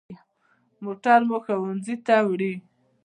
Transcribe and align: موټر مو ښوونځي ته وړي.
موټر 0.83 1.19
مو 1.29 1.37
ښوونځي 1.45 1.95
ته 2.05 2.15
وړي. 2.27 2.53